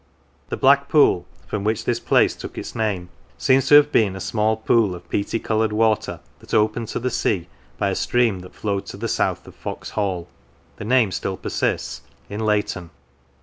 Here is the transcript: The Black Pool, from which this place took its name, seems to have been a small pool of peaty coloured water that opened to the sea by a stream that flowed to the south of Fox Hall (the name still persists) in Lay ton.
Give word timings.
The 0.49 0.57
Black 0.57 0.89
Pool, 0.89 1.27
from 1.45 1.63
which 1.63 1.85
this 1.85 1.99
place 1.99 2.35
took 2.35 2.57
its 2.57 2.73
name, 2.73 3.09
seems 3.37 3.67
to 3.67 3.75
have 3.75 3.91
been 3.91 4.15
a 4.15 4.19
small 4.19 4.57
pool 4.57 4.95
of 4.95 5.07
peaty 5.09 5.37
coloured 5.37 5.71
water 5.71 6.21
that 6.39 6.55
opened 6.55 6.87
to 6.87 6.99
the 6.99 7.11
sea 7.11 7.47
by 7.77 7.89
a 7.91 7.95
stream 7.95 8.39
that 8.39 8.55
flowed 8.55 8.87
to 8.87 8.97
the 8.97 9.07
south 9.07 9.45
of 9.45 9.53
Fox 9.53 9.91
Hall 9.91 10.27
(the 10.77 10.85
name 10.85 11.11
still 11.11 11.37
persists) 11.37 12.01
in 12.31 12.39
Lay 12.39 12.63
ton. 12.63 12.89